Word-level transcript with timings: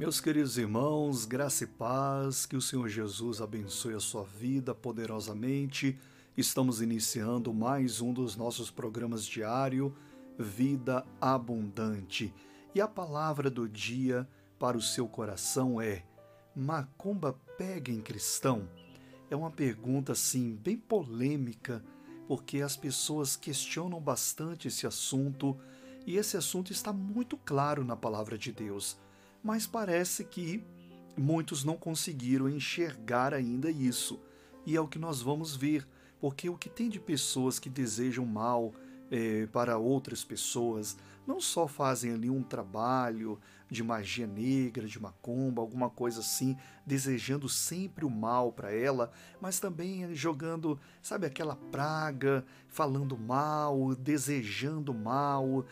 Meus 0.00 0.18
queridos 0.18 0.56
irmãos, 0.56 1.26
graça 1.26 1.64
e 1.64 1.66
paz, 1.66 2.46
que 2.46 2.56
o 2.56 2.60
Senhor 2.62 2.88
Jesus 2.88 3.42
abençoe 3.42 3.92
a 3.92 4.00
sua 4.00 4.24
vida 4.24 4.74
poderosamente. 4.74 5.98
Estamos 6.34 6.80
iniciando 6.80 7.52
mais 7.52 8.00
um 8.00 8.10
dos 8.10 8.34
nossos 8.34 8.70
programas 8.70 9.26
diário, 9.26 9.94
Vida 10.38 11.04
Abundante. 11.20 12.32
E 12.74 12.80
a 12.80 12.88
palavra 12.88 13.50
do 13.50 13.68
dia 13.68 14.26
para 14.58 14.74
o 14.74 14.80
seu 14.80 15.06
coração 15.06 15.78
é: 15.78 16.02
Macumba 16.56 17.38
pega 17.58 17.92
em 17.92 18.00
cristão? 18.00 18.66
É 19.30 19.36
uma 19.36 19.50
pergunta 19.50 20.12
assim 20.12 20.56
bem 20.56 20.78
polêmica, 20.78 21.84
porque 22.26 22.62
as 22.62 22.74
pessoas 22.74 23.36
questionam 23.36 24.00
bastante 24.00 24.66
esse 24.66 24.86
assunto 24.86 25.58
e 26.06 26.16
esse 26.16 26.38
assunto 26.38 26.72
está 26.72 26.90
muito 26.90 27.36
claro 27.36 27.84
na 27.84 27.96
palavra 27.96 28.38
de 28.38 28.50
Deus 28.50 28.98
mas 29.42 29.66
parece 29.66 30.24
que 30.24 30.62
muitos 31.16 31.64
não 31.64 31.76
conseguiram 31.76 32.48
enxergar 32.48 33.34
ainda 33.34 33.70
isso. 33.70 34.20
E 34.66 34.76
é 34.76 34.80
o 34.80 34.88
que 34.88 34.98
nós 34.98 35.20
vamos 35.20 35.56
ver, 35.56 35.86
porque 36.20 36.48
o 36.48 36.56
que 36.56 36.68
tem 36.68 36.88
de 36.88 37.00
pessoas 37.00 37.58
que 37.58 37.68
desejam 37.68 38.26
mal 38.26 38.72
é, 39.10 39.46
para 39.46 39.78
outras 39.78 40.22
pessoas, 40.22 40.96
não 41.30 41.40
só 41.40 41.68
fazem 41.68 42.12
ali 42.12 42.28
um 42.28 42.42
trabalho 42.42 43.38
de 43.70 43.84
magia 43.84 44.26
negra, 44.26 44.88
de 44.88 45.00
macumba, 45.00 45.62
alguma 45.62 45.88
coisa 45.88 46.18
assim, 46.18 46.56
desejando 46.84 47.48
sempre 47.48 48.04
o 48.04 48.10
mal 48.10 48.52
para 48.52 48.72
ela, 48.72 49.12
mas 49.40 49.60
também 49.60 50.12
jogando, 50.12 50.76
sabe, 51.00 51.28
aquela 51.28 51.54
praga, 51.54 52.44
falando 52.68 53.16
mal, 53.16 53.94
desejando 53.94 54.92
mal, 54.92 55.64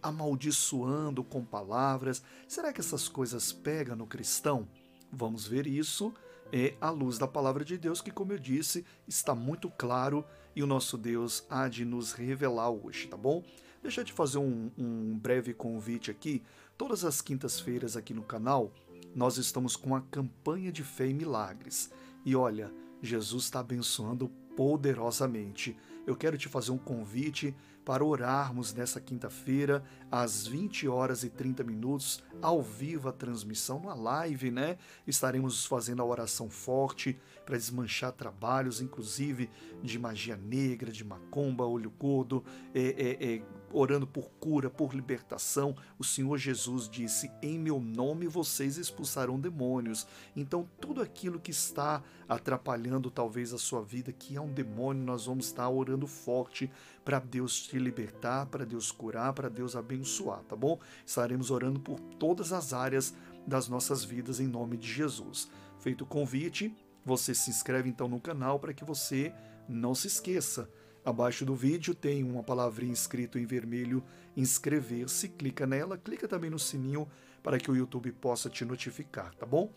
amaldiçoando 0.00 1.22
com 1.22 1.44
palavras. 1.44 2.22
Será 2.48 2.72
que 2.72 2.80
essas 2.80 3.06
coisas 3.06 3.52
pegam 3.52 3.94
no 3.94 4.06
cristão? 4.06 4.66
Vamos 5.12 5.46
ver 5.46 5.66
isso 5.66 6.14
é 6.50 6.74
à 6.80 6.88
luz 6.88 7.18
da 7.18 7.26
palavra 7.26 7.64
de 7.64 7.76
Deus, 7.76 8.00
que, 8.00 8.10
como 8.10 8.32
eu 8.32 8.38
disse, 8.38 8.86
está 9.08 9.34
muito 9.34 9.68
claro 9.70 10.24
e 10.54 10.62
o 10.62 10.66
nosso 10.66 10.96
Deus 10.96 11.44
há 11.50 11.68
de 11.68 11.84
nos 11.84 12.12
revelar 12.12 12.70
hoje, 12.70 13.08
tá 13.08 13.16
bom? 13.16 13.42
Deixa 13.84 14.00
eu 14.00 14.04
te 14.06 14.14
fazer 14.14 14.38
um, 14.38 14.70
um 14.78 15.18
breve 15.18 15.52
convite 15.52 16.10
aqui. 16.10 16.42
Todas 16.74 17.04
as 17.04 17.20
quintas-feiras 17.20 17.98
aqui 17.98 18.14
no 18.14 18.22
canal, 18.22 18.72
nós 19.14 19.36
estamos 19.36 19.76
com 19.76 19.94
a 19.94 20.00
campanha 20.00 20.72
de 20.72 20.82
fé 20.82 21.06
e 21.06 21.12
milagres. 21.12 21.90
E 22.24 22.34
olha, 22.34 22.72
Jesus 23.02 23.44
está 23.44 23.60
abençoando 23.60 24.30
poderosamente. 24.56 25.76
Eu 26.06 26.16
quero 26.16 26.38
te 26.38 26.48
fazer 26.48 26.70
um 26.70 26.78
convite 26.78 27.54
para 27.84 28.02
orarmos 28.02 28.72
nessa 28.72 28.98
quinta-feira, 29.00 29.84
às 30.10 30.46
20 30.46 30.88
horas 30.88 31.22
e 31.22 31.28
30 31.28 31.62
minutos, 31.62 32.22
ao 32.40 32.62
vivo 32.62 33.10
a 33.10 33.12
transmissão, 33.12 33.80
na 33.80 33.92
live, 33.92 34.50
né? 34.50 34.78
Estaremos 35.06 35.66
fazendo 35.66 36.00
a 36.00 36.06
oração 36.06 36.48
forte 36.48 37.18
para 37.44 37.58
desmanchar 37.58 38.12
trabalhos, 38.12 38.80
inclusive 38.80 39.50
de 39.82 39.98
magia 39.98 40.36
negra, 40.36 40.90
de 40.90 41.04
macumba, 41.04 41.66
olho 41.66 41.90
gordo, 41.90 42.42
é, 42.74 42.80
é, 42.80 43.34
é, 43.34 43.42
orando 43.74 44.06
por 44.06 44.30
cura, 44.40 44.70
por 44.70 44.94
libertação. 44.94 45.76
O 45.98 46.04
Senhor 46.04 46.38
Jesus 46.38 46.88
disse: 46.88 47.30
Em 47.42 47.58
meu 47.58 47.80
nome 47.80 48.26
vocês 48.26 48.78
expulsarão 48.78 49.38
demônios. 49.38 50.06
Então, 50.34 50.68
tudo 50.80 51.02
aquilo 51.02 51.40
que 51.40 51.50
está 51.50 52.02
atrapalhando 52.28 53.10
talvez 53.10 53.52
a 53.52 53.58
sua 53.58 53.82
vida, 53.82 54.12
que 54.12 54.36
é 54.36 54.40
um 54.40 54.52
demônio, 54.52 55.04
nós 55.04 55.26
vamos 55.26 55.46
estar 55.46 55.68
orando 55.68 56.06
forte 56.06 56.70
para 57.04 57.18
Deus 57.18 57.60
te 57.60 57.78
libertar, 57.78 58.46
para 58.46 58.64
Deus 58.64 58.90
curar, 58.90 59.32
para 59.32 59.48
Deus 59.48 59.76
abençoar, 59.76 60.42
tá 60.44 60.56
bom? 60.56 60.78
Estaremos 61.04 61.50
orando 61.50 61.80
por 61.80 62.00
todas 62.18 62.52
as 62.52 62.72
áreas 62.72 63.14
das 63.46 63.68
nossas 63.68 64.04
vidas 64.04 64.40
em 64.40 64.46
nome 64.46 64.76
de 64.76 64.90
Jesus. 64.90 65.50
Feito 65.80 66.04
o 66.04 66.06
convite, 66.06 66.74
você 67.04 67.34
se 67.34 67.50
inscreve 67.50 67.90
então 67.90 68.08
no 68.08 68.20
canal 68.20 68.58
para 68.58 68.72
que 68.72 68.84
você 68.84 69.34
não 69.68 69.94
se 69.94 70.06
esqueça. 70.06 70.70
Abaixo 71.04 71.44
do 71.44 71.54
vídeo 71.54 71.94
tem 71.94 72.24
uma 72.24 72.42
palavrinha 72.42 72.92
escrito 72.92 73.38
em 73.38 73.44
vermelho 73.44 74.02
inscrever-se, 74.34 75.28
clica 75.28 75.66
nela, 75.66 75.98
clica 75.98 76.26
também 76.26 76.48
no 76.48 76.58
sininho 76.58 77.06
para 77.42 77.58
que 77.58 77.70
o 77.70 77.76
YouTube 77.76 78.10
possa 78.12 78.48
te 78.48 78.64
notificar, 78.64 79.34
tá 79.34 79.44
bom? 79.44 79.70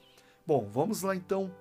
Bom, 0.45 0.69
vamos 0.71 1.01
lá 1.01 1.13
então. 1.13 1.53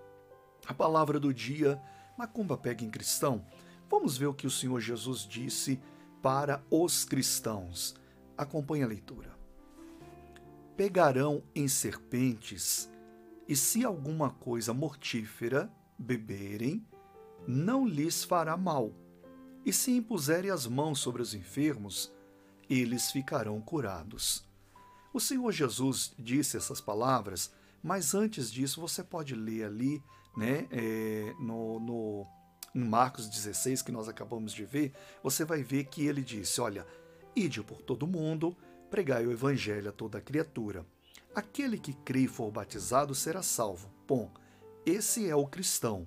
A 0.66 0.72
palavra 0.72 1.18
do 1.18 1.34
dia, 1.34 1.82
Macumba 2.16 2.56
pega 2.56 2.84
em 2.84 2.90
cristão. 2.90 3.44
Vamos 3.90 4.16
ver 4.16 4.26
o 4.26 4.34
que 4.34 4.46
o 4.46 4.50
Senhor 4.50 4.80
Jesus 4.80 5.26
disse 5.26 5.80
para 6.22 6.62
os 6.70 7.04
cristãos. 7.04 7.96
Acompanhe 8.38 8.84
a 8.84 8.86
leitura. 8.86 9.36
Pegarão 10.76 11.42
em 11.54 11.66
serpentes, 11.66 12.88
e 13.48 13.56
se 13.56 13.84
alguma 13.84 14.30
coisa 14.30 14.74
mortífera 14.74 15.72
beberem, 15.98 16.86
não 17.46 17.86
lhes 17.86 18.22
fará 18.22 18.56
mal. 18.56 18.92
E 19.66 19.72
se 19.72 19.90
impuserem 19.90 20.48
as 20.48 20.64
mãos 20.64 21.00
sobre 21.00 21.20
os 21.20 21.34
enfermos, 21.34 22.12
eles 22.70 23.10
ficarão 23.10 23.60
curados. 23.60 24.44
O 25.12 25.18
Senhor 25.18 25.50
Jesus 25.50 26.14
disse 26.16 26.56
essas 26.56 26.80
palavras, 26.80 27.50
mas 27.82 28.14
antes 28.14 28.52
disso 28.52 28.80
você 28.80 29.02
pode 29.02 29.34
ler 29.34 29.64
ali, 29.64 30.00
né, 30.36 30.68
é, 30.70 31.34
no, 31.40 31.80
no 31.80 32.26
em 32.72 32.84
Marcos 32.84 33.28
16, 33.28 33.82
que 33.82 33.90
nós 33.90 34.08
acabamos 34.08 34.52
de 34.52 34.64
ver, 34.64 34.92
você 35.20 35.44
vai 35.44 35.64
ver 35.64 35.86
que 35.86 36.06
ele 36.06 36.22
disse: 36.22 36.60
Olha, 36.60 36.86
ide 37.34 37.60
por 37.62 37.82
todo 37.82 38.06
mundo, 38.06 38.56
pregai 38.88 39.26
o 39.26 39.32
evangelho 39.32 39.88
a 39.88 39.92
toda 39.92 40.20
criatura. 40.20 40.86
Aquele 41.34 41.76
que 41.76 41.92
crê 41.92 42.20
e 42.20 42.28
for 42.28 42.52
batizado 42.52 43.14
será 43.14 43.42
salvo. 43.42 43.90
Bom, 44.06 44.30
esse 44.84 45.28
é 45.28 45.34
o 45.34 45.46
cristão 45.46 46.06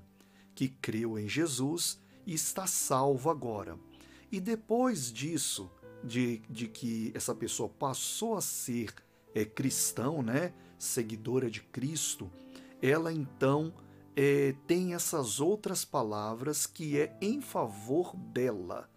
que 0.56 0.70
creu 0.70 1.20
em 1.20 1.28
Jesus 1.28 2.00
e 2.30 2.34
está 2.36 2.68
salvo 2.68 3.32
agora. 3.32 3.76
E 4.32 4.40
depois 4.40 5.12
disso, 5.12 5.68
de, 6.04 6.44
de 6.48 6.68
que 6.68 7.12
essa 7.16 7.34
pessoa 7.34 7.68
passou 7.68 8.38
a 8.38 8.42
ser 8.42 8.94
é, 9.34 9.44
cristão, 9.44 10.22
né, 10.22 10.54
seguidora 10.78 11.50
de 11.50 11.62
Cristo, 11.62 12.32
ela 12.80 13.12
então 13.12 13.74
é, 14.16 14.54
tem 14.68 14.94
essas 14.94 15.40
outras 15.40 15.84
palavras 15.84 16.68
que 16.68 17.00
é 17.00 17.18
em 17.20 17.42
favor 17.42 18.16
dela. 18.16 18.88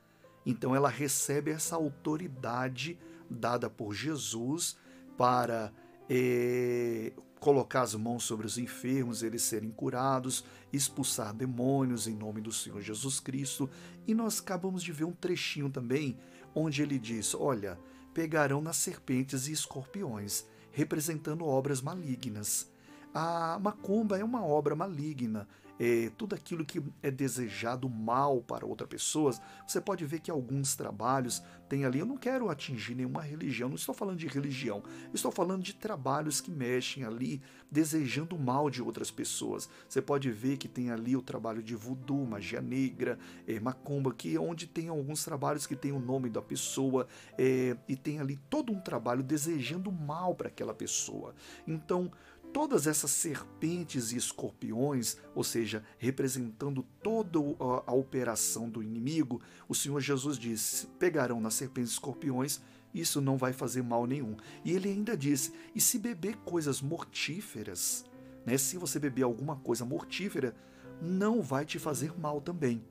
Então 0.45 0.77
ela 0.77 0.91
recebe 0.91 1.51
essa 1.53 1.75
autoridade 1.75 2.99
dada 3.31 3.71
por 3.71 3.95
Jesus 3.95 4.77
para 5.17 5.73
é, 6.07 7.15
colocar 7.43 7.81
as 7.81 7.93
mãos 7.97 8.23
sobre 8.23 8.47
os 8.47 8.57
enfermos, 8.57 9.21
eles 9.21 9.43
serem 9.43 9.73
curados, 9.73 10.45
expulsar 10.73 11.35
demônios 11.35 12.07
em 12.07 12.15
nome 12.15 12.41
do 12.41 12.53
Senhor 12.53 12.81
Jesus 12.81 13.19
Cristo. 13.19 13.69
E 14.07 14.15
nós 14.15 14.39
acabamos 14.39 14.81
de 14.81 14.93
ver 14.93 15.07
um 15.07 15.13
trechinho 15.13 15.69
também 15.69 16.17
onde 16.55 16.83
ele 16.83 17.01
diz: 17.01 17.35
Olha, 17.35 17.77
pegarão 18.15 18.63
nas 18.63 18.77
serpentes 18.77 19.49
e 19.49 19.53
escorpiões, 19.53 20.45
representando 20.71 21.45
obras 21.45 21.83
malignas. 21.83 22.71
A 23.13 23.59
macumba 23.61 24.17
é 24.17 24.23
uma 24.23 24.45
obra 24.47 24.77
maligna. 24.77 25.49
É, 25.85 26.13
tudo 26.17 26.37
aquilo 26.37 26.65
que 26.65 26.81
é 27.03 27.11
desejado 27.11 27.89
mal 27.89 28.41
para 28.41 28.65
outra 28.65 28.87
pessoa, 28.87 29.35
você 29.67 29.81
pode 29.81 30.05
ver 30.05 30.21
que 30.21 30.31
alguns 30.31 30.77
trabalhos 30.77 31.43
tem 31.69 31.85
ali. 31.85 31.99
Eu 31.99 32.07
não 32.07 32.17
quero 32.17 32.49
atingir 32.49 32.95
nenhuma 32.95 33.21
religião, 33.21 33.69
não 33.69 33.75
estou 33.75 33.93
falando 33.93 34.19
de 34.19 34.29
religião, 34.29 34.81
estou 35.13 35.33
falando 35.33 35.61
de 35.61 35.75
trabalhos 35.75 36.41
que 36.41 36.53
mexem 36.53 37.03
ali, 37.03 37.43
desejando 37.69 38.39
mal 38.39 38.71
de 38.71 38.81
outras 38.81 39.11
pessoas. 39.11 39.69
Você 39.89 40.01
pode 40.01 40.31
ver 40.31 40.57
que 40.57 40.69
tem 40.69 40.93
ali 40.93 41.17
o 41.17 41.23
trabalho 41.23 41.61
de 41.61 41.75
voodoo, 41.75 42.25
magia 42.29 42.61
negra, 42.61 43.19
é, 43.45 43.59
macumba, 43.59 44.15
que 44.15 44.37
é 44.37 44.41
onde 44.41 44.69
tem 44.69 44.87
alguns 44.87 45.25
trabalhos 45.25 45.67
que 45.67 45.75
tem 45.75 45.91
o 45.91 45.99
nome 45.99 46.31
da 46.31 46.41
pessoa 46.41 47.09
é, 47.37 47.77
e 47.89 47.97
tem 47.97 48.21
ali 48.21 48.37
todo 48.49 48.73
um 48.73 48.81
trabalho 48.81 49.21
desejando 49.25 49.91
mal 49.91 50.33
para 50.33 50.47
aquela 50.47 50.73
pessoa. 50.73 51.35
Então, 51.67 52.09
todas 52.53 52.87
essas 52.87 53.11
serpentes 53.11 54.13
e 54.13 54.17
escorpiões, 54.17 55.17
ou 55.35 55.43
seja, 55.43 55.83
representando 55.99 56.85
toda 57.03 57.39
a 57.87 57.93
operação 57.93 58.69
do 58.69 58.83
inimigo, 58.83 59.41
o 59.69 59.75
Senhor 59.75 60.01
Jesus 60.01 60.39
disse: 60.39 60.87
pegarão 60.99 61.41
nas 61.41 61.55
serpentes 61.55 61.93
e 61.93 61.95
escorpiões, 61.95 62.61
isso 62.95 63.21
não 63.21 63.37
vai 63.37 63.53
fazer 63.53 63.83
mal 63.83 64.07
nenhum. 64.07 64.37
E 64.65 64.73
ele 64.73 64.89
ainda 64.89 65.17
disse: 65.17 65.53
e 65.75 65.81
se 65.81 65.99
beber 65.99 66.37
coisas 66.39 66.81
mortíferas, 66.81 68.05
né, 68.45 68.59
se 68.59 68.77
você 68.77 68.99
beber 68.99 69.23
alguma 69.23 69.57
coisa 69.57 69.85
mortífera, 69.85 70.55
não 71.01 71.41
vai 71.41 71.65
te 71.65 71.79
fazer 71.79 72.17
mal 72.19 72.41
também. 72.41 72.85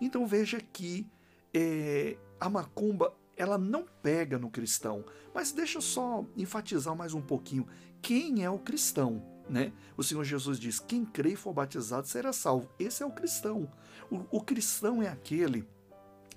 Então 0.00 0.26
veja 0.26 0.60
que 0.60 1.06
é, 1.52 2.16
a 2.38 2.48
macumba 2.48 3.12
ela 3.38 3.56
não 3.56 3.86
pega 4.02 4.36
no 4.36 4.50
cristão. 4.50 5.04
Mas 5.32 5.52
deixa 5.52 5.78
eu 5.78 5.82
só 5.82 6.26
enfatizar 6.36 6.94
mais 6.94 7.14
um 7.14 7.22
pouquinho. 7.22 7.66
Quem 8.02 8.44
é 8.44 8.50
o 8.50 8.58
cristão? 8.58 9.24
Né? 9.48 9.72
O 9.96 10.02
Senhor 10.02 10.24
Jesus 10.24 10.58
diz: 10.58 10.80
quem 10.80 11.04
crê 11.04 11.30
e 11.30 11.36
for 11.36 11.54
batizado 11.54 12.06
será 12.06 12.32
salvo. 12.32 12.68
Esse 12.78 13.02
é 13.02 13.06
o 13.06 13.12
cristão. 13.12 13.70
O, 14.10 14.38
o 14.38 14.42
cristão 14.42 15.00
é 15.00 15.08
aquele 15.08 15.66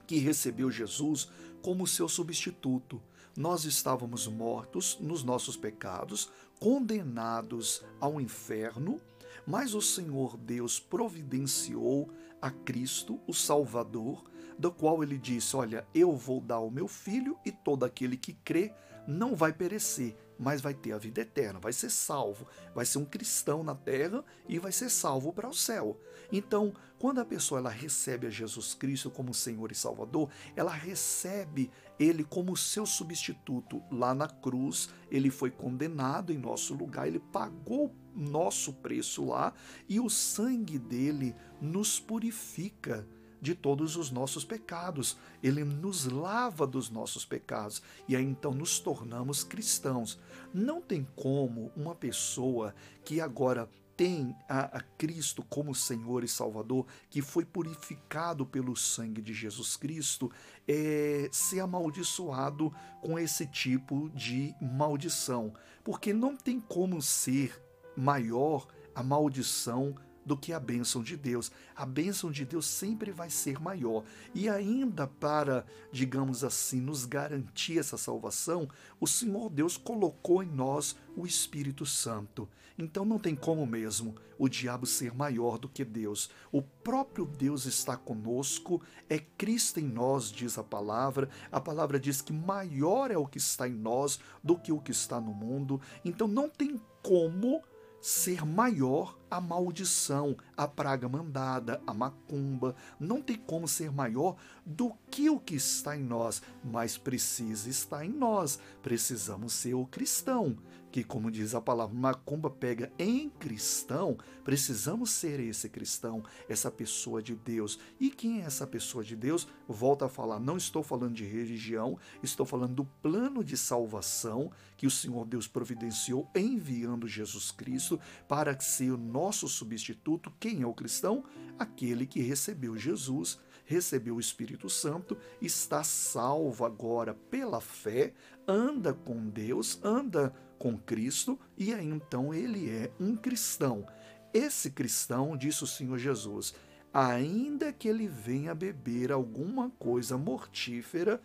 que 0.05 0.17
recebeu 0.17 0.69
Jesus 0.69 1.29
como 1.61 1.87
seu 1.87 2.07
substituto. 2.07 3.01
Nós 3.35 3.65
estávamos 3.65 4.27
mortos 4.27 4.97
nos 4.99 5.23
nossos 5.23 5.57
pecados, 5.57 6.29
condenados 6.59 7.83
ao 7.99 8.19
inferno, 8.21 9.01
mas 9.47 9.73
o 9.73 9.81
Senhor 9.81 10.37
Deus 10.37 10.79
providenciou 10.79 12.09
a 12.41 12.49
Cristo, 12.49 13.19
o 13.27 13.33
Salvador, 13.33 14.23
do 14.57 14.71
qual 14.71 15.03
ele 15.03 15.17
disse: 15.17 15.55
Olha, 15.55 15.85
eu 15.93 16.15
vou 16.15 16.41
dar 16.41 16.59
o 16.59 16.71
meu 16.71 16.87
filho 16.87 17.37
e 17.45 17.51
todo 17.51 17.83
aquele 17.85 18.17
que 18.17 18.33
crê 18.33 18.73
não 19.07 19.35
vai 19.35 19.51
perecer, 19.51 20.15
mas 20.37 20.61
vai 20.61 20.73
ter 20.73 20.91
a 20.91 20.97
vida 20.97 21.21
eterna, 21.21 21.59
vai 21.59 21.73
ser 21.73 21.89
salvo, 21.89 22.47
vai 22.73 22.85
ser 22.85 22.97
um 22.97 23.05
cristão 23.05 23.63
na 23.63 23.75
terra 23.75 24.23
e 24.47 24.59
vai 24.59 24.71
ser 24.71 24.89
salvo 24.89 25.33
para 25.33 25.49
o 25.49 25.53
céu. 25.53 25.99
Então, 26.31 26.73
quando 26.97 27.19
a 27.19 27.25
pessoa 27.25 27.59
ela 27.59 27.69
recebe 27.69 28.27
a 28.27 28.29
Jesus 28.29 28.73
Cristo 28.73 29.09
como 29.09 29.33
Senhor 29.33 29.71
e 29.71 29.75
Salvador, 29.75 30.29
ela 30.55 30.71
recebe 30.71 31.71
ele 31.99 32.23
como 32.23 32.55
seu 32.55 32.85
substituto. 32.85 33.81
Lá 33.91 34.13
na 34.13 34.27
cruz, 34.27 34.89
ele 35.09 35.29
foi 35.29 35.51
condenado 35.51 36.31
em 36.31 36.37
nosso 36.37 36.73
lugar, 36.73 37.07
ele 37.07 37.19
pagou 37.19 37.93
nosso 38.15 38.73
preço 38.73 39.25
lá 39.25 39.53
e 39.87 39.99
o 39.99 40.09
sangue 40.09 40.77
dele 40.77 41.35
nos 41.61 41.99
purifica 41.99 43.07
de 43.41 43.55
todos 43.55 43.95
os 43.95 44.11
nossos 44.11 44.45
pecados. 44.45 45.17
Ele 45.41 45.63
nos 45.63 46.05
lava 46.05 46.67
dos 46.67 46.89
nossos 46.89 47.25
pecados 47.25 47.81
e 48.07 48.15
aí 48.15 48.23
então 48.23 48.53
nos 48.53 48.79
tornamos 48.79 49.43
cristãos. 49.43 50.19
Não 50.53 50.81
tem 50.81 51.07
como 51.15 51.71
uma 51.75 51.95
pessoa 51.95 52.75
que 53.03 53.19
agora 53.19 53.67
tem 53.97 54.35
a, 54.47 54.77
a, 54.77 54.81
Cristo 54.97 55.43
como 55.47 55.75
Senhor 55.75 56.23
e 56.23 56.27
Salvador, 56.27 56.87
que 57.09 57.21
foi 57.21 57.45
purificado 57.45 58.45
pelo 58.45 58.75
sangue 58.75 59.21
de 59.21 59.33
Jesus 59.33 59.75
Cristo, 59.75 60.31
é, 60.67 61.29
ser 61.31 61.59
amaldiçoado 61.59 62.73
com 63.01 63.19
esse 63.19 63.45
tipo 63.45 64.09
de 64.09 64.55
maldição. 64.59 65.53
Porque 65.83 66.13
não 66.13 66.35
tem 66.35 66.59
como 66.59 66.99
ser 67.01 67.61
maior 68.01 68.67
a 68.95 69.03
maldição 69.03 69.95
do 70.25 70.37
que 70.37 70.53
a 70.53 70.59
bênção 70.59 71.01
de 71.01 71.17
Deus. 71.17 71.51
A 71.75 71.85
bênção 71.85 72.31
de 72.31 72.45
Deus 72.45 72.65
sempre 72.65 73.11
vai 73.11 73.29
ser 73.29 73.59
maior. 73.59 74.03
E 74.33 74.47
ainda 74.49 75.07
para, 75.07 75.65
digamos 75.91 76.43
assim, 76.43 76.79
nos 76.79 77.05
garantir 77.05 77.79
essa 77.79 77.97
salvação, 77.97 78.67
o 78.99 79.07
Senhor 79.07 79.49
Deus 79.49 79.77
colocou 79.77 80.43
em 80.43 80.49
nós 80.49 80.95
o 81.15 81.25
Espírito 81.25 81.85
Santo. 81.85 82.47
Então 82.77 83.05
não 83.05 83.19
tem 83.19 83.35
como 83.35 83.65
mesmo 83.65 84.15
o 84.37 84.47
diabo 84.47 84.85
ser 84.85 85.13
maior 85.13 85.57
do 85.57 85.69
que 85.69 85.83
Deus. 85.83 86.29
O 86.51 86.61
próprio 86.61 87.25
Deus 87.25 87.65
está 87.65 87.95
conosco, 87.95 88.81
é 89.09 89.19
Cristo 89.19 89.79
em 89.79 89.87
nós, 89.87 90.31
diz 90.31 90.57
a 90.57 90.63
palavra. 90.63 91.29
A 91.51 91.59
palavra 91.59 91.99
diz 91.99 92.21
que 92.21 92.33
maior 92.33 93.11
é 93.11 93.17
o 93.17 93.27
que 93.27 93.37
está 93.37 93.67
em 93.67 93.73
nós 93.73 94.19
do 94.43 94.57
que 94.57 94.71
o 94.71 94.79
que 94.79 94.91
está 94.91 95.19
no 95.19 95.33
mundo. 95.33 95.79
Então 96.03 96.27
não 96.27 96.49
tem 96.49 96.79
como 97.03 97.61
ser 98.01 98.45
maior 98.45 99.20
a 99.31 99.39
maldição, 99.39 100.35
a 100.57 100.67
praga 100.67 101.07
mandada, 101.07 101.81
a 101.87 101.93
macumba. 101.93 102.75
Não 102.99 103.21
tem 103.21 103.37
como 103.37 103.67
ser 103.67 103.89
maior 103.89 104.35
do 104.65 104.91
que 105.09 105.29
o 105.29 105.39
que 105.39 105.55
está 105.55 105.95
em 105.95 106.03
nós, 106.03 106.41
mas 106.61 106.97
precisa 106.97 107.69
estar 107.69 108.05
em 108.05 108.09
nós. 108.09 108.59
Precisamos 108.83 109.53
ser 109.53 109.73
o 109.73 109.85
cristão 109.85 110.57
que, 110.91 111.03
como 111.03 111.31
diz 111.31 111.55
a 111.55 111.61
palavra, 111.61 111.95
macumba 111.95 112.49
pega 112.49 112.91
em 112.99 113.29
cristão, 113.29 114.17
precisamos 114.43 115.09
ser 115.09 115.39
esse 115.39 115.69
cristão, 115.69 116.23
essa 116.49 116.69
pessoa 116.69 117.23
de 117.23 117.33
Deus. 117.33 117.79
E 117.99 118.09
quem 118.09 118.41
é 118.41 118.45
essa 118.45 118.67
pessoa 118.67 119.03
de 119.03 119.15
Deus? 119.15 119.47
Volta 119.67 120.05
a 120.05 120.09
falar, 120.09 120.39
não 120.39 120.57
estou 120.57 120.83
falando 120.83 121.13
de 121.13 121.23
religião, 121.23 121.97
estou 122.21 122.45
falando 122.45 122.75
do 122.75 122.85
plano 123.01 123.43
de 123.43 123.55
salvação 123.55 124.51
que 124.75 124.85
o 124.85 124.91
Senhor 124.91 125.25
Deus 125.25 125.47
providenciou 125.47 126.29
enviando 126.35 127.07
Jesus 127.07 127.51
Cristo 127.51 127.99
para 128.27 128.59
ser 128.59 128.91
o 128.91 128.97
nosso 128.97 129.20
substituto. 129.47 130.31
Quem 130.39 130.61
é 130.61 130.65
o 130.65 130.73
cristão? 130.73 131.25
Aquele 131.59 132.05
que 132.07 132.21
recebeu 132.21 132.77
Jesus 132.77 133.39
recebeu 133.71 134.17
o 134.17 134.19
Espírito 134.19 134.69
Santo, 134.69 135.17
está 135.41 135.81
salvo 135.81 136.65
agora 136.65 137.13
pela 137.13 137.61
fé, 137.61 138.13
anda 138.45 138.93
com 138.93 139.29
Deus, 139.29 139.79
anda 139.81 140.33
com 140.59 140.77
Cristo 140.77 141.39
e 141.57 141.73
aí 141.73 141.87
então 141.87 142.33
ele 142.33 142.69
é 142.69 142.91
um 142.99 143.15
cristão. 143.15 143.85
Esse 144.33 144.71
cristão, 144.71 145.37
disse 145.37 145.63
o 145.63 145.67
Senhor 145.67 145.97
Jesus, 145.97 146.53
ainda 146.93 147.71
que 147.71 147.87
ele 147.87 148.07
venha 148.07 148.53
beber 148.53 149.11
alguma 149.11 149.69
coisa 149.71 150.17
mortífera, 150.17 151.21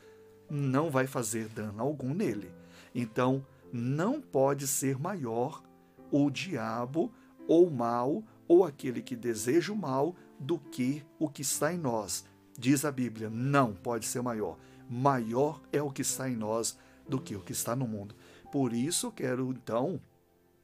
não 0.49 0.89
vai 0.89 1.07
fazer 1.07 1.49
dano 1.49 1.83
algum 1.83 2.15
nele. 2.15 2.53
Então, 2.95 3.45
não 3.73 4.21
pode 4.21 4.67
ser 4.67 4.99
maior 4.99 5.63
o 6.11 6.31
diabo 6.31 7.13
ou 7.47 7.71
mal 7.71 8.23
ou 8.49 8.65
aquele 8.65 9.03
que 9.03 9.17
deseja 9.17 9.73
o 9.73 9.77
mal 9.77 10.15
do 10.39 10.59
que 10.59 11.05
o 11.19 11.29
que 11.29 11.43
está 11.43 11.73
em 11.73 11.79
nós. 11.79 12.25
Diz 12.59 12.85
a 12.85 12.93
Bíblia, 12.93 13.29
não 13.29 13.75
pode 13.75 14.07
ser 14.07 14.23
maior. 14.23 14.59
Maior 14.89 15.61
é 15.73 15.83
o 15.83 15.91
que 15.91 16.03
está 16.03 16.29
em 16.29 16.37
nós 16.37 16.79
do 17.09 17.21
que 17.21 17.35
o 17.35 17.41
que 17.41 17.53
está 17.53 17.75
no 17.75 17.87
mundo. 17.87 18.15
Por 18.51 18.73
isso, 18.73 19.11
quero 19.11 19.51
então 19.51 20.01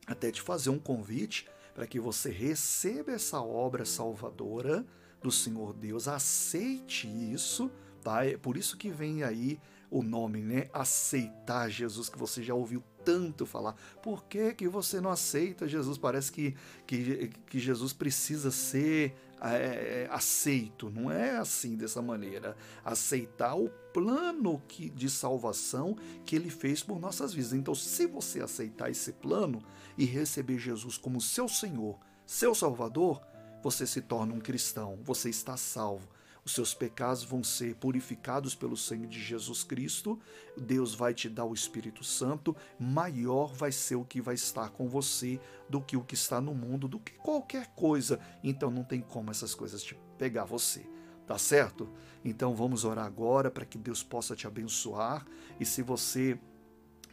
até 0.06 0.30
te 0.30 0.40
fazer 0.40 0.70
um 0.70 0.78
convite 0.78 1.48
para 1.74 1.86
que 1.86 1.98
você 1.98 2.30
receba 2.30 3.12
essa 3.12 3.40
obra 3.40 3.84
salvadora 3.84 4.84
do 5.22 5.30
Senhor 5.30 5.72
Deus, 5.72 6.08
aceite 6.08 7.06
isso, 7.06 7.70
tá? 8.02 8.26
É 8.26 8.36
por 8.36 8.56
isso 8.56 8.76
que 8.76 8.90
vem 8.90 9.22
aí 9.22 9.60
o 9.90 10.02
nome, 10.02 10.40
né? 10.40 10.68
Aceitar 10.72 11.70
Jesus, 11.70 12.08
que 12.08 12.18
você 12.18 12.42
já 12.42 12.54
ouviu 12.54 12.82
tanto 13.04 13.46
falar. 13.46 13.74
Por 14.02 14.24
que, 14.24 14.54
que 14.54 14.68
você 14.68 15.00
não 15.00 15.10
aceita 15.10 15.68
Jesus? 15.68 15.98
Parece 15.98 16.30
que, 16.30 16.54
que, 16.86 17.30
que 17.46 17.58
Jesus 17.58 17.92
precisa 17.92 18.50
ser 18.50 19.14
é, 19.40 20.04
é, 20.04 20.08
aceito. 20.10 20.90
Não 20.90 21.10
é 21.10 21.36
assim 21.36 21.76
dessa 21.76 22.00
maneira. 22.00 22.56
Aceitar 22.84 23.54
o 23.54 23.68
plano 23.92 24.62
que, 24.68 24.88
de 24.88 25.10
salvação 25.10 25.96
que 26.24 26.36
ele 26.36 26.50
fez 26.50 26.82
por 26.82 27.00
nossas 27.00 27.34
vidas. 27.34 27.52
Então, 27.52 27.74
se 27.74 28.06
você 28.06 28.40
aceitar 28.40 28.90
esse 28.90 29.12
plano 29.12 29.62
e 29.98 30.04
receber 30.04 30.58
Jesus 30.58 30.96
como 30.96 31.20
seu 31.20 31.48
Senhor, 31.48 31.98
seu 32.24 32.54
Salvador, 32.54 33.20
você 33.62 33.86
se 33.86 34.00
torna 34.00 34.34
um 34.34 34.40
cristão, 34.40 34.98
você 35.04 35.30
está 35.30 35.56
salvo 35.56 36.08
os 36.44 36.52
seus 36.52 36.74
pecados 36.74 37.22
vão 37.22 37.44
ser 37.44 37.76
purificados 37.76 38.54
pelo 38.54 38.76
sangue 38.76 39.06
de 39.06 39.20
Jesus 39.20 39.62
Cristo, 39.62 40.18
Deus 40.56 40.94
vai 40.94 41.14
te 41.14 41.28
dar 41.28 41.44
o 41.44 41.54
Espírito 41.54 42.02
Santo, 42.02 42.56
maior 42.78 43.54
vai 43.54 43.70
ser 43.70 43.94
o 43.94 44.04
que 44.04 44.20
vai 44.20 44.34
estar 44.34 44.70
com 44.70 44.88
você 44.88 45.40
do 45.68 45.80
que 45.80 45.96
o 45.96 46.02
que 46.02 46.14
está 46.14 46.40
no 46.40 46.54
mundo, 46.54 46.88
do 46.88 46.98
que 46.98 47.12
qualquer 47.12 47.68
coisa. 47.74 48.18
Então 48.42 48.70
não 48.70 48.82
tem 48.82 49.00
como 49.00 49.30
essas 49.30 49.54
coisas 49.54 49.82
te 49.82 49.96
pegar 50.18 50.44
você. 50.44 50.84
Tá 51.26 51.38
certo? 51.38 51.88
Então 52.24 52.54
vamos 52.54 52.84
orar 52.84 53.06
agora 53.06 53.50
para 53.50 53.64
que 53.64 53.78
Deus 53.78 54.02
possa 54.02 54.34
te 54.34 54.46
abençoar. 54.46 55.24
E 55.60 55.64
se 55.64 55.80
você 55.80 56.38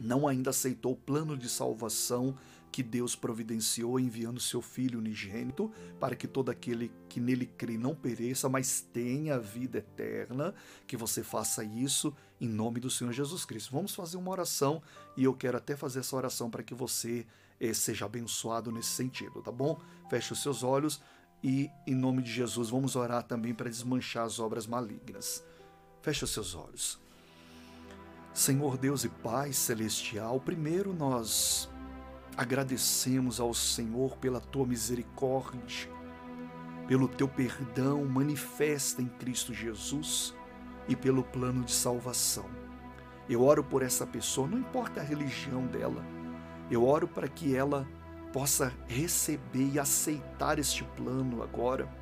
não 0.00 0.26
ainda 0.26 0.50
aceitou 0.50 0.92
o 0.92 0.96
plano 0.96 1.36
de 1.36 1.48
salvação 1.48 2.36
que 2.70 2.82
Deus 2.82 3.16
providenciou 3.16 3.98
enviando 3.98 4.40
seu 4.40 4.62
Filho 4.62 4.98
unigênito 4.98 5.70
para 5.98 6.14
que 6.14 6.28
todo 6.28 6.50
aquele 6.50 6.92
que 7.08 7.18
nele 7.20 7.46
crê 7.46 7.76
não 7.76 7.94
pereça, 7.94 8.48
mas 8.48 8.80
tenha 8.80 9.38
vida 9.38 9.78
eterna, 9.78 10.54
que 10.86 10.96
você 10.96 11.22
faça 11.22 11.64
isso 11.64 12.14
em 12.40 12.48
nome 12.48 12.80
do 12.80 12.90
Senhor 12.90 13.12
Jesus 13.12 13.44
Cristo. 13.44 13.72
Vamos 13.72 13.94
fazer 13.94 14.16
uma 14.16 14.30
oração 14.30 14.82
e 15.16 15.24
eu 15.24 15.34
quero 15.34 15.56
até 15.56 15.76
fazer 15.76 16.00
essa 16.00 16.16
oração 16.16 16.50
para 16.50 16.62
que 16.62 16.74
você 16.74 17.26
eh, 17.58 17.74
seja 17.74 18.06
abençoado 18.06 18.70
nesse 18.70 18.90
sentido, 18.90 19.42
tá 19.42 19.50
bom? 19.50 19.80
Feche 20.08 20.32
os 20.32 20.42
seus 20.42 20.62
olhos 20.62 21.00
e 21.42 21.70
em 21.86 21.94
nome 21.94 22.22
de 22.22 22.32
Jesus 22.32 22.70
vamos 22.70 22.96
orar 22.96 23.22
também 23.24 23.54
para 23.54 23.68
desmanchar 23.68 24.24
as 24.24 24.38
obras 24.38 24.66
malignas. 24.66 25.44
Feche 26.02 26.24
os 26.24 26.30
seus 26.30 26.54
olhos. 26.54 26.98
Senhor 28.32 28.78
Deus 28.78 29.04
e 29.04 29.08
Pai 29.08 29.52
celestial, 29.52 30.38
primeiro 30.40 30.94
nós 30.94 31.68
agradecemos 32.40 33.38
ao 33.38 33.52
Senhor 33.52 34.16
pela 34.16 34.40
tua 34.40 34.66
misericórdia, 34.66 35.90
pelo 36.88 37.06
teu 37.06 37.28
perdão 37.28 38.02
manifesta 38.06 39.02
em 39.02 39.08
Cristo 39.08 39.52
Jesus 39.52 40.34
e 40.88 40.96
pelo 40.96 41.22
plano 41.22 41.62
de 41.62 41.70
salvação. 41.70 42.46
Eu 43.28 43.42
oro 43.42 43.62
por 43.62 43.82
essa 43.82 44.06
pessoa, 44.06 44.48
não 44.48 44.56
importa 44.56 45.02
a 45.02 45.04
religião 45.04 45.66
dela, 45.66 46.02
eu 46.70 46.82
oro 46.86 47.06
para 47.06 47.28
que 47.28 47.54
ela 47.54 47.86
possa 48.32 48.72
receber 48.88 49.72
e 49.74 49.78
aceitar 49.78 50.58
este 50.58 50.82
plano 50.96 51.42
agora 51.42 51.94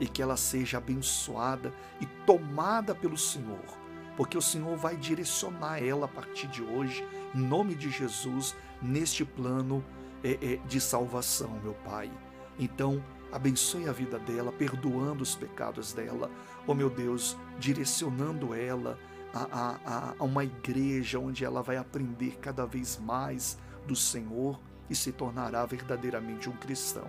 e 0.00 0.08
que 0.08 0.22
ela 0.22 0.38
seja 0.38 0.78
abençoada 0.78 1.70
e 2.00 2.06
tomada 2.24 2.94
pelo 2.94 3.18
Senhor 3.18 3.81
porque 4.22 4.38
o 4.38 4.40
Senhor 4.42 4.76
vai 4.76 4.96
direcionar 4.96 5.82
ela 5.82 6.04
a 6.04 6.08
partir 6.08 6.46
de 6.46 6.62
hoje, 6.62 7.04
em 7.34 7.40
nome 7.40 7.74
de 7.74 7.90
Jesus, 7.90 8.54
neste 8.80 9.24
plano 9.24 9.84
é, 10.22 10.38
é, 10.40 10.56
de 10.58 10.80
salvação, 10.80 11.50
meu 11.60 11.74
Pai. 11.84 12.08
Então, 12.56 13.02
Abençoe 13.32 13.88
a 13.88 13.92
vida 13.92 14.18
dela, 14.18 14.52
perdoando 14.52 15.22
os 15.22 15.34
pecados 15.34 15.94
dela. 15.94 16.30
Oh 16.66 16.74
meu 16.74 16.90
Deus, 16.90 17.34
direcionando 17.58 18.54
ela 18.54 18.98
a, 19.34 19.78
a, 19.86 20.14
a 20.18 20.22
uma 20.24 20.44
igreja 20.44 21.18
onde 21.18 21.42
ela 21.42 21.62
vai 21.62 21.78
aprender 21.78 22.38
cada 22.42 22.66
vez 22.66 23.00
mais 23.00 23.58
do 23.86 23.96
Senhor 23.96 24.60
e 24.90 24.94
se 24.94 25.10
tornará 25.10 25.64
verdadeiramente 25.64 26.50
um 26.50 26.52
cristão. 26.52 27.08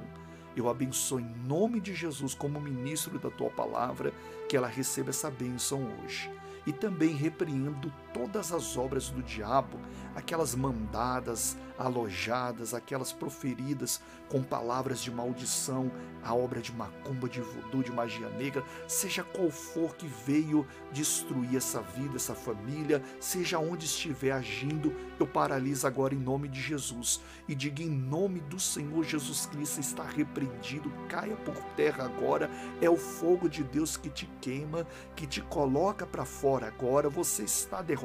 Eu 0.55 0.70
abençoo 0.70 1.20
em 1.20 1.36
nome 1.46 1.82
de 1.82 1.93
Jesus, 1.93 2.34
como 2.34 2.60
ministro 2.62 3.20
da 3.20 3.29
tua 3.29 3.50
palavra, 3.50 4.13
que 4.48 4.55
ela 4.55 4.67
receba 4.67 5.10
essa 5.10 5.29
bênção 5.29 5.86
hoje 6.01 6.32
e 6.65 6.72
também 6.72 7.13
repreendo 7.13 7.91
todas 8.13 8.51
as 8.51 8.77
obras 8.77 9.10
do 9.10 9.22
diabo, 9.24 9.79
aquelas 10.15 10.53
mandadas, 10.55 11.58
alojadas, 11.77 12.74
aquelas 12.74 13.12
proferidas 13.12 14.01
com 14.29 14.43
palavras 14.43 15.01
de 15.01 15.12
maldição, 15.12 15.91
a 16.24 16.34
obra 16.34 16.62
de 16.62 16.72
macumba, 16.72 17.27
de 17.27 17.41
voodoo, 17.41 17.84
de 17.84 17.91
magia 17.91 18.29
negra, 18.29 18.63
seja 18.88 19.24
qual 19.24 19.50
for 19.50 19.96
que 19.96 20.08
veio 20.08 20.65
destruir 20.91 21.55
essa 21.55 21.82
vida, 21.82 22.15
essa 22.15 22.34
família, 22.34 23.01
seja 23.20 23.60
onde 23.60 23.86
estiver 23.86 24.32
agindo, 24.32 24.93
eu 25.20 25.27
paraliso 25.27 25.86
agora 25.86 26.13
em 26.13 26.20
nome 26.20 26.48
de 26.48 26.62
Jesus 26.62 27.22
e 27.48 27.55
diga 27.55 27.84
em 27.84 27.89
nome 27.89 28.39
do 28.41 28.60
Senhor 28.60 29.03
Jesus 29.03 29.46
Cristo 29.48 29.79
está 29.79 30.03
repreendido, 30.03 30.91
caia 31.10 31.36
por 31.38 31.55
terra 31.75 32.05
agora, 32.05 32.50
é 32.82 32.89
o 32.89 32.98
fogo 32.98 33.50
de 33.50 33.63
Deus 33.63 33.98
que 33.98 34.10
te 34.10 34.27
queima, 34.39 34.88
que 35.15 35.27
te 35.27 35.41
coloca 35.41 36.05
para 36.05 36.25
fora 36.25 36.67
agora, 36.67 37.10
você 37.10 37.43
está 37.43 37.82
derrotado, 37.82 38.02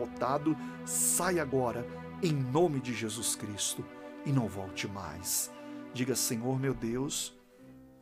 sai 0.84 1.38
agora 1.38 1.86
em 2.22 2.32
nome 2.32 2.80
de 2.80 2.94
Jesus 2.94 3.34
Cristo 3.36 3.84
e 4.24 4.32
não 4.32 4.48
volte 4.48 4.86
mais. 4.86 5.50
Diga, 5.94 6.14
Senhor 6.14 6.58
meu 6.58 6.74
Deus, 6.74 7.36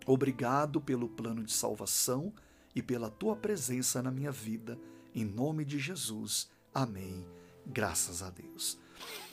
obrigado 0.06 0.80
pelo 0.80 1.08
plano 1.08 1.44
de 1.44 1.52
salvação 1.52 2.32
e 2.74 2.82
pela 2.82 3.10
tua 3.10 3.36
presença 3.36 4.02
na 4.02 4.10
minha 4.10 4.30
vida, 4.30 4.78
em 5.14 5.24
nome 5.24 5.64
de 5.64 5.78
Jesus. 5.78 6.50
Amém. 6.74 7.26
Graças 7.66 8.22
a 8.22 8.30
Deus. 8.30 8.78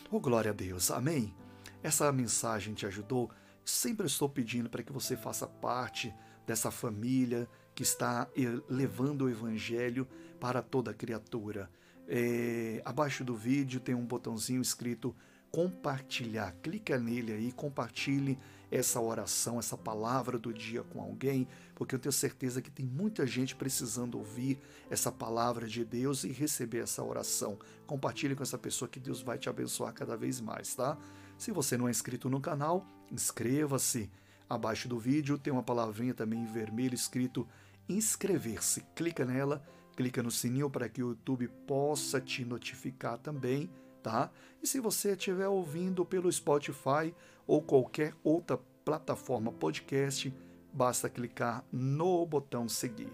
Oh, 0.09 0.19
glória 0.19 0.51
a 0.51 0.53
Deus. 0.53 0.91
Amém. 0.91 1.33
Essa 1.81 2.11
mensagem 2.11 2.73
te 2.73 2.85
ajudou? 2.85 3.29
Sempre 3.65 4.07
estou 4.07 4.29
pedindo 4.29 4.69
para 4.69 4.83
que 4.83 4.93
você 4.93 5.17
faça 5.17 5.45
parte 5.47 6.13
dessa 6.45 6.71
família 6.71 7.47
que 7.75 7.83
está 7.83 8.27
eh, 8.35 8.61
levando 8.69 9.23
o 9.23 9.29
Evangelho 9.29 10.07
para 10.39 10.61
toda 10.61 10.93
criatura. 10.93 11.69
É, 12.07 12.81
abaixo 12.83 13.23
do 13.23 13.35
vídeo 13.35 13.79
tem 13.79 13.95
um 13.95 14.05
botãozinho 14.05 14.61
escrito 14.61 15.15
compartilhar. 15.51 16.51
Clica 16.63 16.97
nele 16.97 17.31
aí, 17.31 17.51
compartilhe 17.51 18.39
essa 18.71 18.99
oração, 18.99 19.59
essa 19.59 19.77
palavra 19.77 20.39
do 20.39 20.51
dia 20.51 20.81
com 20.81 20.99
alguém, 20.99 21.47
porque 21.75 21.93
eu 21.93 21.99
tenho 21.99 22.11
certeza 22.11 22.59
que 22.59 22.71
tem 22.71 22.87
muita 22.87 23.27
gente 23.27 23.55
precisando 23.55 24.17
ouvir 24.17 24.59
essa 24.89 25.11
palavra 25.11 25.67
de 25.67 25.85
Deus 25.85 26.23
e 26.23 26.31
receber 26.31 26.79
essa 26.79 27.03
oração. 27.03 27.59
Compartilhe 27.85 28.35
com 28.35 28.41
essa 28.41 28.57
pessoa 28.57 28.89
que 28.89 28.99
Deus 28.99 29.21
vai 29.21 29.37
te 29.37 29.47
abençoar 29.47 29.93
cada 29.93 30.17
vez 30.17 30.41
mais, 30.41 30.73
tá? 30.73 30.97
Se 31.37 31.51
você 31.51 31.77
não 31.77 31.87
é 31.87 31.91
inscrito 31.91 32.31
no 32.31 32.41
canal, 32.41 32.87
inscreva-se. 33.11 34.09
Abaixo 34.49 34.87
do 34.87 34.97
vídeo 34.97 35.37
tem 35.37 35.53
uma 35.53 35.61
palavrinha 35.61 36.15
também 36.15 36.39
em 36.39 36.51
vermelho 36.51 36.95
escrito 36.95 37.47
inscrever-se. 37.87 38.81
Clica 38.95 39.23
nela 39.23 39.63
clica 39.95 40.23
no 40.23 40.31
sininho 40.31 40.69
para 40.69 40.89
que 40.89 41.03
o 41.03 41.09
YouTube 41.09 41.47
possa 41.67 42.19
te 42.19 42.43
notificar 42.43 43.17
também, 43.17 43.69
tá? 44.01 44.31
E 44.61 44.67
se 44.67 44.79
você 44.79 45.11
estiver 45.11 45.47
ouvindo 45.47 46.05
pelo 46.05 46.31
Spotify 46.31 47.13
ou 47.47 47.61
qualquer 47.61 48.13
outra 48.23 48.57
plataforma 48.83 49.51
podcast, 49.51 50.33
basta 50.73 51.09
clicar 51.09 51.63
no 51.71 52.25
botão 52.25 52.67
seguir. 52.67 53.11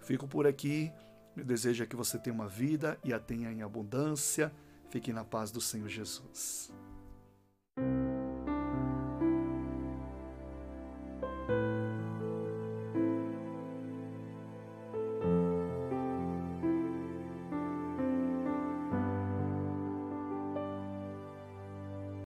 Fico 0.00 0.28
por 0.28 0.46
aqui. 0.46 0.92
Me 1.34 1.44
desejo 1.44 1.86
que 1.86 1.96
você 1.96 2.18
tenha 2.18 2.34
uma 2.34 2.48
vida 2.48 2.98
e 3.04 3.12
a 3.12 3.18
tenha 3.18 3.52
em 3.52 3.62
abundância. 3.62 4.52
Fique 4.88 5.12
na 5.12 5.24
paz 5.24 5.50
do 5.50 5.60
Senhor 5.60 5.88
Jesus. 5.88 6.72